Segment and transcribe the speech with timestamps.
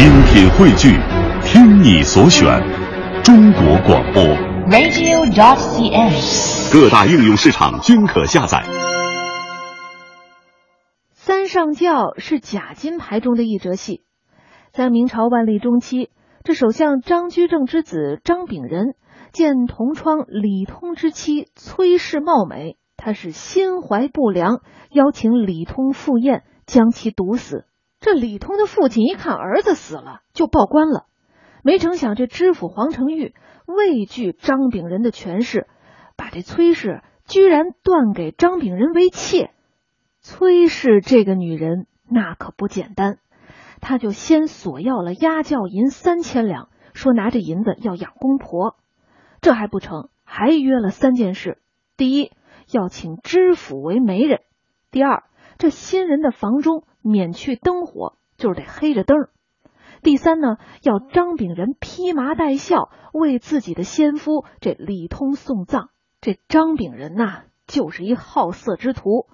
[0.00, 0.96] 精品汇聚，
[1.44, 2.46] 听你所选，
[3.22, 4.22] 中国广播。
[4.72, 6.72] radio.cn。
[6.72, 8.64] 各大应用市场均可下载。
[11.12, 14.00] 三上轿是假金牌中的一折戏，
[14.72, 16.08] 在明朝万历中期，
[16.44, 18.94] 这首相张居正之子张炳仁
[19.32, 24.62] 见同窗李通之妻崔氏貌美，他是心怀不良，
[24.92, 27.66] 邀请李通赴宴，将其毒死。
[28.00, 31.06] 这李通的父亲一看儿子死了，就报官了。
[31.62, 33.34] 没成想，这知府黄承玉
[33.66, 35.66] 畏惧张炳仁的权势，
[36.16, 39.50] 把这崔氏居然断给张炳仁为妾。
[40.20, 43.18] 崔氏这个女人那可不简单，
[43.80, 48.76] 她就先索要了压轿银三千两，说拿着银子要养公婆。
[49.42, 51.58] 这还不成，还约了三件事：
[51.98, 52.32] 第一，
[52.70, 54.38] 要请知府为媒人；
[54.90, 55.24] 第二，
[55.58, 59.16] 这新人的房中免去灯火，就是得黑着灯；
[60.02, 65.90] 第三呢，要张炳仁披麻戴孝为自己的先夫这李通送葬。
[66.20, 69.26] 这张炳仁呐、就是一好色之徒。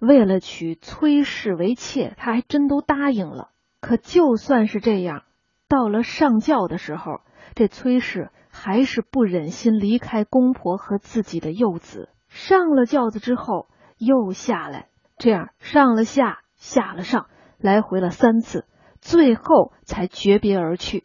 [0.00, 3.50] 为了娶崔氏为妾，他还真都答应了。
[3.80, 5.22] 可就算是这样，
[5.68, 7.20] 到了上轿的时候，
[7.54, 12.08] 这崔氏还是不忍心离开公婆和自己的幼子。
[12.28, 17.26] 上了轿子之后又下来，这样上了下，下了上，
[17.58, 18.66] 来回了三次，
[19.00, 21.04] 最后才诀别而去。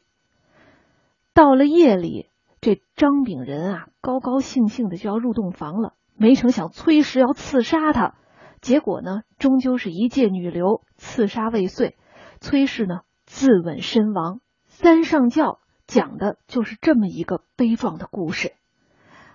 [1.33, 2.29] 到了夜里，
[2.61, 8.13] 这张炳仁啊，高高兴兴的就要入洞房了，没成想崔氏要刺杀他。
[8.61, 11.97] 结果呢，终究是一介女流，刺杀未遂，
[12.39, 14.41] 崔氏呢自刎身亡。
[14.67, 18.53] 三上轿讲的就是这么一个悲壮的故事。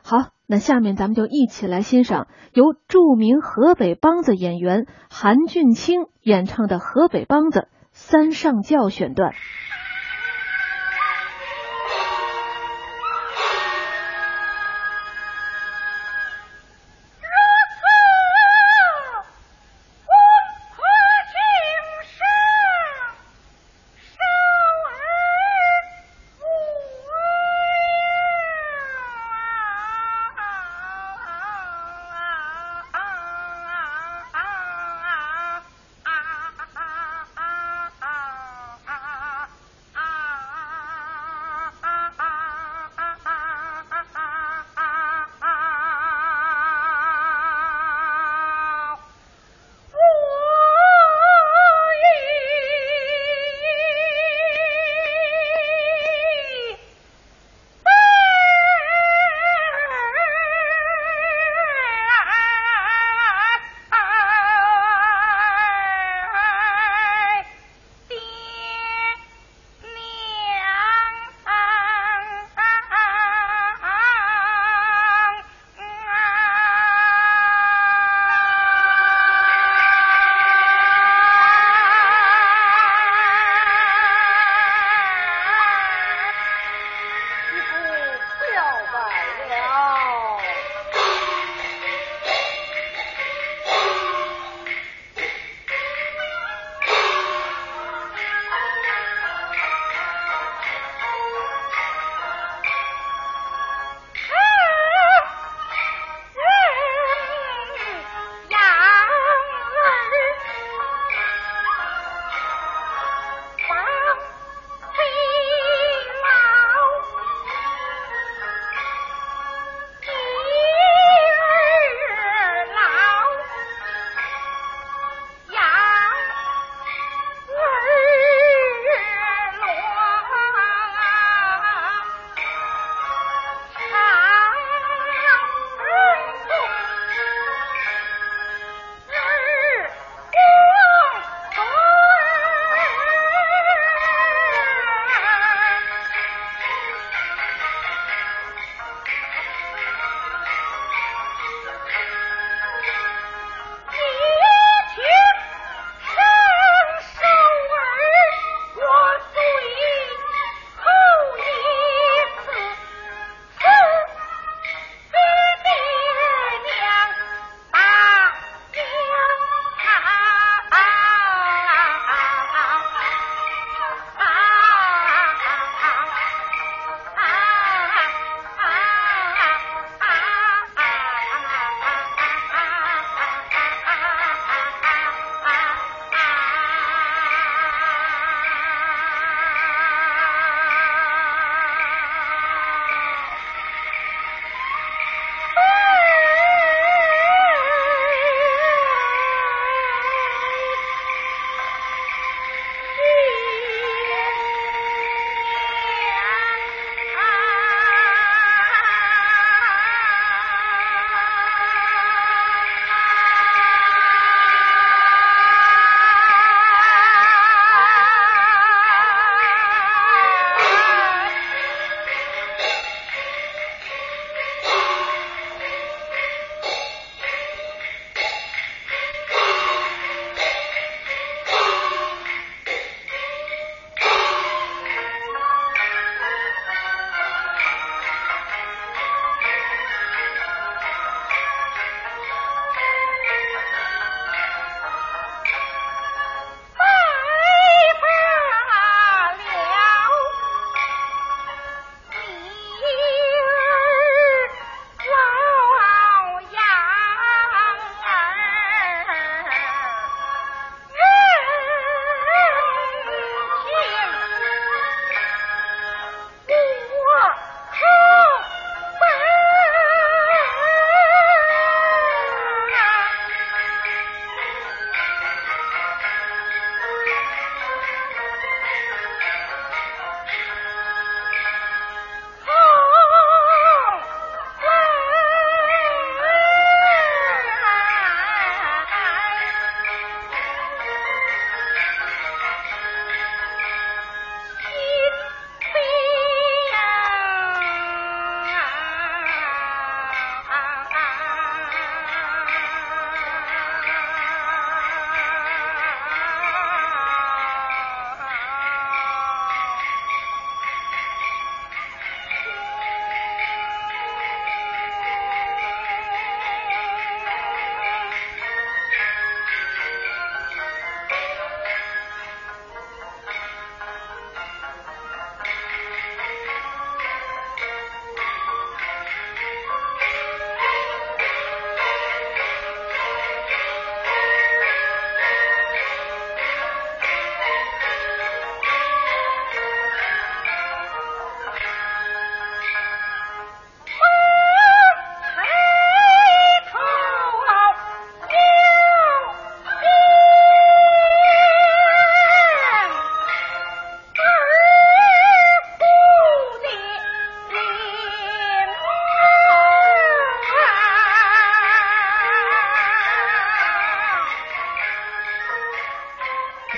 [0.04, 7.60] 好，那下面咱们就一起来欣赏由著名河北梆子演员韩俊清演唱的河北梆子
[7.92, 9.32] 《三上轿》选段。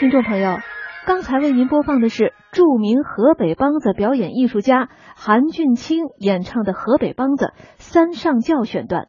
[0.04, 0.58] 听众朋友，
[1.06, 7.46] 刚才为您播放的是著名河北梆子表演艺术家韩俊清演唱的河北梆子
[7.78, 9.02] 《三上轿》选段。